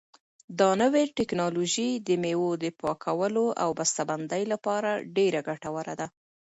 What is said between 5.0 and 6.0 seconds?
ډېره ګټوره